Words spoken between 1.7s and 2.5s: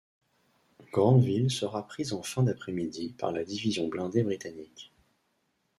prise en fin